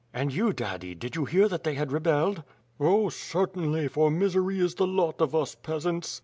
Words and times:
"And 0.15 0.33
you, 0.33 0.51
daddy, 0.51 0.95
did 0.95 1.15
you 1.15 1.25
hear 1.25 1.47
that 1.47 1.63
they 1.63 1.75
had 1.75 1.91
rebelled?" 1.91 2.41
"Oh, 2.79 3.09
certainly, 3.09 3.87
for 3.87 4.09
misery 4.09 4.59
is 4.59 4.73
the 4.73 4.87
lot 4.87 5.21
of 5.21 5.35
us 5.35 5.53
peasants." 5.53 6.19